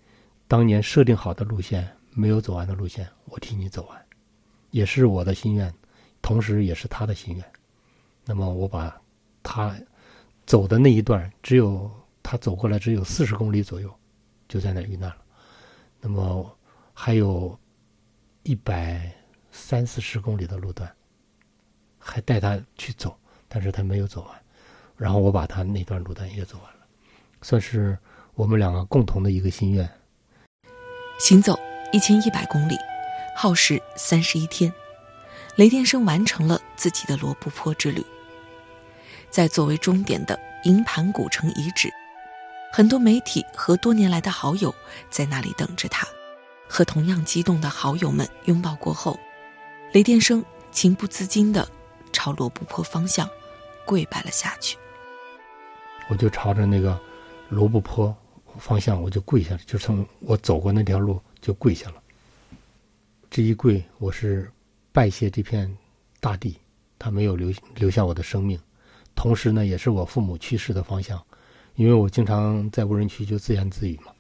[0.47, 4.07] 当年设定好的路线没有走完的路线，我替你走完，
[4.71, 5.73] 也是我的心愿，
[6.23, 7.45] 同时也是他的心愿。
[8.25, 8.95] 那么我把
[9.43, 9.77] 他
[10.47, 11.91] 走的那一段只有。
[12.31, 13.91] 他走过来只有四十公里左右，
[14.49, 15.17] 就在那遇难了。
[15.99, 16.59] 那么
[16.93, 17.59] 还有
[18.43, 19.11] 一百
[19.51, 20.91] 三四十公里的路段，
[21.99, 24.43] 还带他去走，但是他没有走完。
[24.97, 26.81] 然后我把他那段路段也走完了，
[27.43, 27.97] 算是
[28.35, 29.89] 我们两个共同的一个心愿。
[31.19, 31.59] 行走
[31.93, 32.77] 一千一百公里，
[33.37, 34.73] 耗时三十一天，
[35.57, 38.05] 雷电生完成了自己的罗布泊之旅。
[39.31, 41.89] 在作为终点的营盘古城遗址。
[42.71, 44.75] 很多媒体和多年来的好友
[45.11, 46.07] 在那里等着他，
[46.69, 49.19] 和同样激动的好友们拥抱过后，
[49.93, 51.67] 雷电生情不自禁地
[52.13, 53.29] 朝罗布泊方向
[53.87, 54.77] 跪拜了下去。
[56.11, 56.99] 我就朝着那个
[57.49, 58.15] 罗布泊
[58.59, 62.03] 方向，我就跪下了，就从我走过那条路就跪下了。
[63.31, 64.51] 这一跪，我是
[64.93, 65.75] 拜谢这片
[66.21, 66.59] 大地，
[66.99, 68.61] 它没有留留下我的生命，
[69.15, 71.23] 同时呢，也是我父母去世的方向。
[71.77, 74.13] 因为我经常在无人区就自言自语嘛，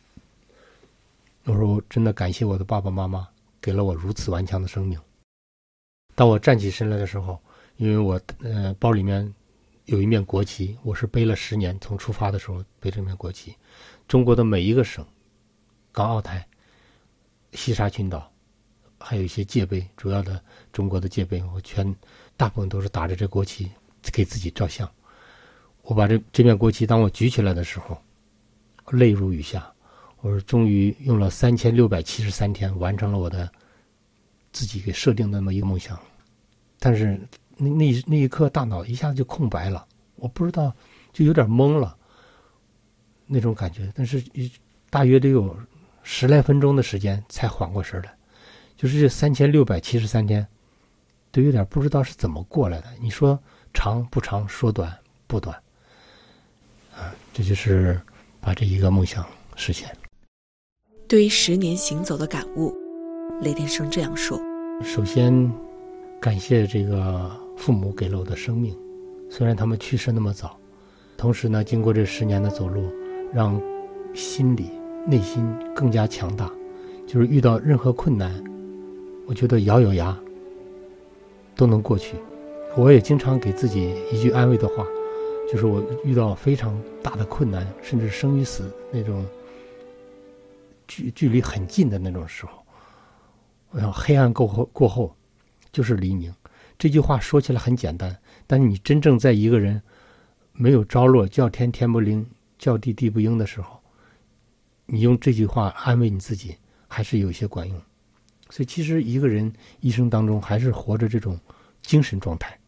[1.44, 3.28] 我说我真的感谢我的爸爸妈妈
[3.61, 4.98] 给了我如此顽强的生命。
[6.18, 7.40] 当我站起身来的时候，
[7.76, 9.33] 因为我呃包里面
[9.85, 13.54] 有一面国旗，我是背了十年，从出发的时候背这面国旗，
[14.09, 15.07] 中国的每一个省，
[15.92, 16.44] 港澳台、
[17.52, 18.28] 西沙群岛，
[18.98, 21.94] 还有一些界碑，主要的中国的界碑，我全
[22.37, 23.70] 大部分都是打着这国旗
[24.12, 24.90] 给自己照相。
[25.83, 27.96] 我把这这面国旗，当我举起来的时候，
[28.90, 29.72] 泪如雨下。
[30.16, 33.48] 我说，终于用了三千六百七十三天，完成了我的
[34.50, 35.96] 自己给设定的那么一个梦想。
[36.78, 37.20] 但是
[37.56, 39.86] 那那那一刻，大脑一下子就空白了，
[40.16, 40.72] 我不知道，
[41.12, 41.96] 就有点懵了
[43.26, 43.92] 那种感觉。
[43.94, 44.22] 但是
[44.90, 45.56] 大约得有
[46.02, 48.14] 十来分钟的时间才缓过神来。
[48.76, 50.46] 就是这三千六百七十三天，
[51.32, 52.86] 都有点不知道是怎么过来的。
[53.00, 53.36] 你说
[53.74, 55.56] 长不长，说短不短。
[56.94, 58.00] 啊这就是
[58.40, 59.90] 把这一个梦想实现。
[61.08, 62.72] 对于十年行走的感悟，
[63.42, 64.38] 雷电生这样说
[64.84, 65.52] ：“首先，
[66.20, 68.76] 感谢这个父母给了我的生命，
[69.31, 70.59] 虽然他们去世那么早，
[71.16, 72.90] 同时呢，经过这十年的走路，
[73.33, 73.61] 让
[74.14, 74.70] 心里
[75.07, 76.50] 内心更加强大。
[77.07, 78.44] 就是遇到任何困难，
[79.26, 80.18] 我觉得咬咬牙
[81.57, 82.16] 都能过去。
[82.76, 84.85] 我也经常给自己一句安慰的话。”
[85.50, 89.24] 就是我遇到非常大的困难，甚至生与死那种
[90.87, 92.59] 距距离很近的那种时候，
[93.70, 95.16] 我想黑暗过后过后
[95.72, 96.33] 就是黎明。
[96.78, 99.83] 这句话说起来很简单，但是你真正在一个人
[100.52, 102.24] 没有着落、叫天天不灵、
[102.59, 103.81] 叫地地不应的时候，
[104.87, 107.76] 你用这句话安慰你自己，还是有些管用。
[108.50, 111.38] 所以，其实一个人一生当中还是活着这种
[111.83, 112.59] 精神状态。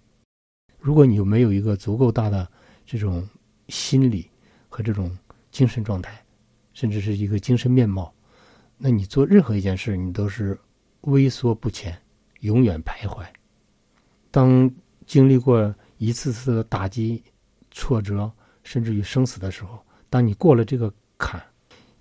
[0.79, 2.47] 如果你没有一个足够大的
[2.85, 3.27] 这种
[3.69, 4.29] 心理
[4.69, 5.17] 和这种
[5.51, 6.23] 精神状态，
[6.75, 8.13] 甚至是一个精神面貌，
[8.77, 10.59] 那你做任何一件事，你都是
[11.03, 11.97] 畏缩不前，
[12.41, 13.25] 永远徘徊。
[14.31, 14.71] 当
[15.07, 17.23] 经历过一次次的打击、
[17.71, 18.31] 挫折，
[18.63, 21.43] 甚至于生死的时候，当你过了这个坎，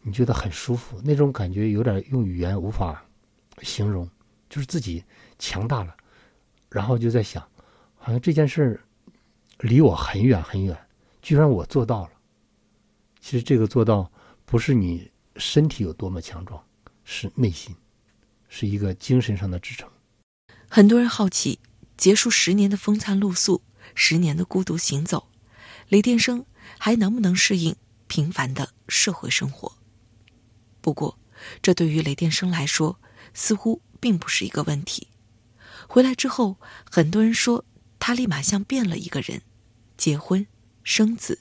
[0.01, 3.03] 你觉得很舒服，那种感觉有点用语言无法
[3.61, 4.09] 形容，
[4.49, 5.03] 就是自己
[5.37, 5.95] 强大了，
[6.69, 7.41] 然后就在想，
[7.97, 8.79] 好像这件事
[9.59, 10.77] 离我很远很远，
[11.21, 12.11] 居然我做到了。
[13.19, 14.09] 其实这个做到
[14.45, 16.63] 不是你身体有多么强壮，
[17.03, 17.75] 是内心，
[18.47, 19.89] 是一个精神上的支撑。
[20.71, 21.57] 很多人好奇，
[21.97, 23.63] 结束十年的风餐露宿，
[23.95, 25.27] 十年的孤独行走，
[25.87, 26.45] 雷电生
[26.77, 29.75] 还能不能适应平凡的社会生活？
[30.79, 31.17] 不过，
[31.63, 32.99] 这对于雷电生来说，
[33.33, 35.07] 似乎并不是一个问题。
[35.87, 36.57] 回来之后，
[36.89, 37.65] 很多人说
[37.97, 39.41] 他立马像变了一个人。
[39.97, 40.45] 结婚、
[40.83, 41.39] 生子，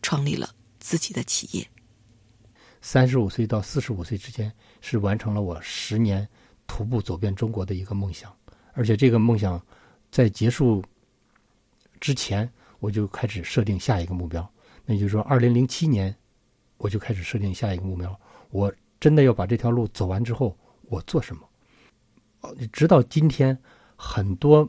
[0.00, 1.70] 创立了自己的企业。
[2.80, 6.26] 三十五岁到四十五岁之间，是完成了我十年
[6.66, 8.34] 徒步走遍中国的一个梦想。
[8.72, 9.60] 而且这个梦想
[10.10, 10.82] 在结束
[12.00, 14.48] 之前，我就开始设定下一个目标。
[14.86, 16.14] 那就是说，二零零七年
[16.78, 18.18] 我就开始设定下一个目标。
[18.50, 20.56] 我真的要把这条路走完之后，
[20.88, 21.42] 我做什么？
[22.72, 23.56] 直到今天，
[23.96, 24.68] 很多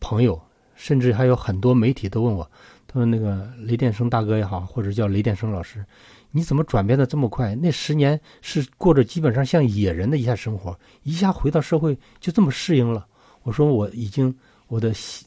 [0.00, 0.40] 朋友，
[0.74, 2.48] 甚至还有很多媒体都问我，
[2.86, 5.84] 他说：“那个雷电生大哥也好，或者叫雷电生老师，
[6.30, 7.54] 你怎么转变的这么快？
[7.56, 13.06] 那十年是过着基本上像野人的一下生活，一下回到社会就这么适应了？”
[13.44, 14.36] 我说：“我已经
[14.66, 15.26] 我的心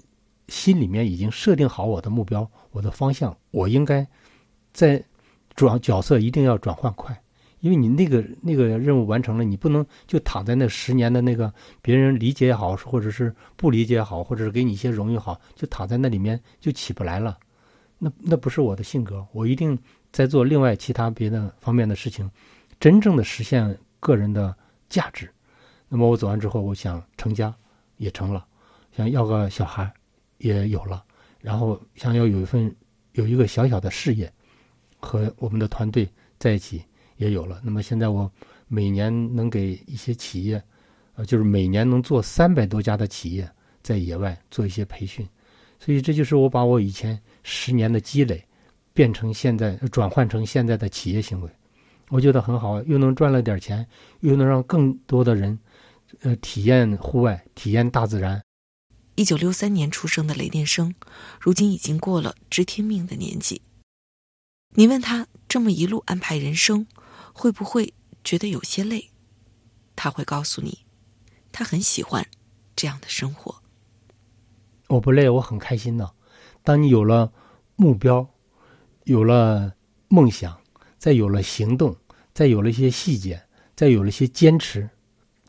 [0.50, 4.06] 心里面已经设定好我的目标，我的方向，我应该
[4.74, 5.02] 在
[5.56, 7.18] 转角色一定要转换快。”
[7.60, 11.52] 因为你那个那个任务完成了，你不能就躺在那十年的那个
[11.82, 17.36] 别人理解也好，或者是不理解也好，或者是给你一些荣誉好，就躺在那里面就起不来了。
[17.98, 19.78] 那那不是我的性格，我一定
[20.12, 22.30] 在做另外其他别的方面的事情，
[22.80, 24.56] 真正的实现个人的
[24.88, 25.28] 价值。
[25.90, 27.54] 那么我走完之后，我想成家
[27.98, 28.46] 也成了，
[28.96, 29.92] 想要个小孩
[30.38, 31.04] 也有了，
[31.42, 32.74] 然后想要有一份
[33.14, 34.32] 有一个小小的事业，
[35.00, 36.08] 和我们的团队
[36.40, 36.82] 在一起。
[37.18, 37.60] 也有了。
[37.64, 38.32] 那么现在我
[38.68, 40.64] 每年能给一些企业，
[41.16, 43.50] 呃，就是每年能做三百多家的企业
[43.82, 45.28] 在野外做一些培训，
[45.80, 48.46] 所以这就是我把我以前十年的积累
[48.94, 51.50] 变成现在转换成现在的企业行为，
[52.10, 53.84] 我觉得很好，又能赚了点钱，
[54.20, 55.58] 又能让更多的人，
[56.22, 58.44] 呃，体验户外，体验大自然。
[59.16, 60.94] 一九六三年出生的雷电生，
[61.40, 63.62] 如今已经过了知天命的年纪。
[64.76, 66.88] 你问他这么一路安排人生。
[67.40, 67.94] 会不会
[68.24, 69.12] 觉得有些累？
[69.96, 70.80] 他会告诉你，
[71.52, 72.26] 他很喜欢
[72.76, 73.62] 这样的生活。
[74.88, 76.10] 我不累，我很开心呢。
[76.64, 77.32] 当你有了
[77.76, 78.28] 目标，
[79.04, 79.76] 有了
[80.08, 80.60] 梦想，
[80.98, 81.96] 再有了行动，
[82.34, 84.90] 再有了一些细节，再有了一些坚持，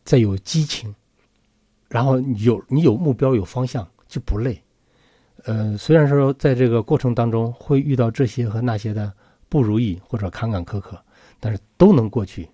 [0.08, 0.94] 再有激情，
[1.90, 4.58] 然后有你有目标有方向就不累。
[5.44, 9.12] 呃，虽然说在这个过程当中会遇到这些和那些的
[9.50, 10.98] 不如意或者坎坎坷坷。
[11.40, 12.48] 但是都能过去，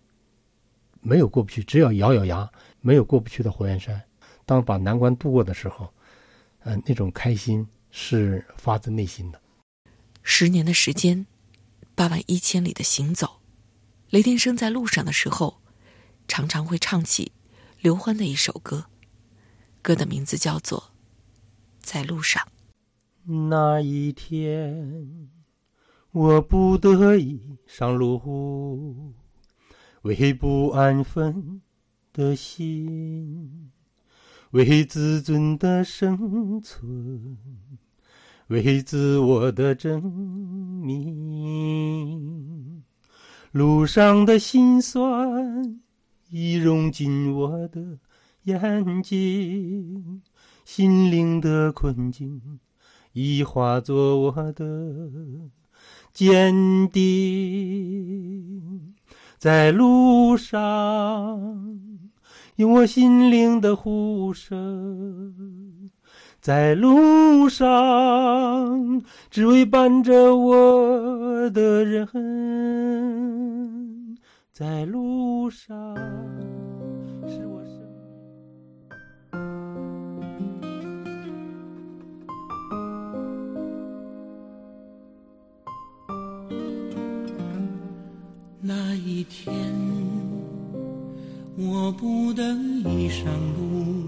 [1.01, 2.51] 没有过不去，只要咬咬牙，
[2.83, 3.99] 没有过不去的火焰山。
[4.45, 5.89] 当把难关度过的时候，
[6.65, 9.41] 呃，那种开心是发自内心的。
[10.23, 11.25] 十年的时间，
[11.95, 13.41] 八万一千里的行走，
[14.11, 15.63] 雷电生在路上的时候，
[16.29, 17.33] 常常会唱起
[17.85, 18.87] 刘欢的一首歌，
[19.83, 20.79] 歌的名字叫做
[21.81, 22.43] 《在路上》。
[23.51, 25.29] 那一天。
[26.13, 29.13] 我不得已上路，
[30.01, 31.61] 为不安分
[32.11, 33.71] 的心，
[34.53, 37.37] 为自尊的生存，
[38.47, 40.03] 为自我的证
[40.83, 41.23] 明。
[43.53, 45.83] 路上的辛酸
[46.37, 47.81] 已融进我的
[48.43, 50.21] 眼睛，
[50.65, 52.59] 心灵的困境
[53.13, 54.65] 已化作我的。
[56.13, 57.05] 坚定
[59.39, 61.79] 在路上，
[62.57, 65.89] 用我心灵的呼声，
[66.41, 72.09] 在路上，只为伴着我的人，
[74.55, 75.77] 在路上。
[77.27, 78.23] 是我生命
[88.61, 89.53] 那一天，
[91.59, 92.45] 我不得
[92.89, 93.27] 已上
[93.59, 94.05] 路，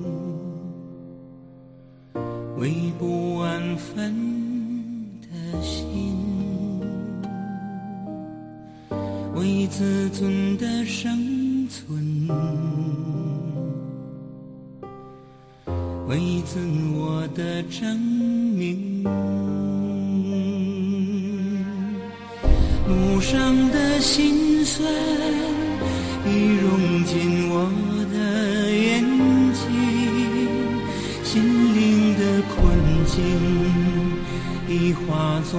[2.60, 4.14] 为不安分
[5.22, 5.26] 的
[5.60, 6.16] 心，
[9.46, 12.28] 为自尊的生存，
[16.08, 16.58] 为自
[16.96, 19.04] 我的证明。
[22.88, 24.84] 路上的辛酸
[26.26, 27.70] 已融进我
[28.12, 28.18] 的
[28.74, 29.04] 眼
[29.54, 29.62] 睛，
[31.22, 31.40] 心
[31.72, 32.56] 灵的困
[33.06, 33.14] 境
[34.68, 35.54] 已化作